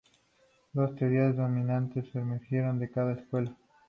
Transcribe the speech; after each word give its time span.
Dos 0.73 0.95
teorías 0.95 1.37
dominantes 1.37 2.15
emergieron 2.15 2.79
de 2.79 2.89
cada 2.89 3.13
escuela. 3.13 3.55